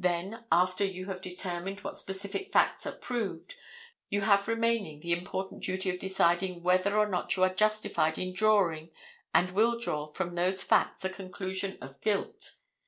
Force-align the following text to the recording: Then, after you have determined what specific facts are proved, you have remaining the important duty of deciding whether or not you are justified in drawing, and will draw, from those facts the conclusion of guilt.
Then, 0.00 0.46
after 0.50 0.84
you 0.84 1.06
have 1.06 1.20
determined 1.20 1.84
what 1.84 1.96
specific 1.96 2.52
facts 2.52 2.86
are 2.88 2.98
proved, 2.98 3.54
you 4.08 4.22
have 4.22 4.48
remaining 4.48 4.98
the 4.98 5.12
important 5.12 5.62
duty 5.62 5.90
of 5.90 6.00
deciding 6.00 6.64
whether 6.64 6.98
or 6.98 7.08
not 7.08 7.36
you 7.36 7.44
are 7.44 7.54
justified 7.54 8.18
in 8.18 8.32
drawing, 8.32 8.90
and 9.32 9.52
will 9.52 9.78
draw, 9.78 10.08
from 10.08 10.34
those 10.34 10.64
facts 10.64 11.02
the 11.02 11.08
conclusion 11.08 11.78
of 11.80 12.00
guilt. 12.00 12.56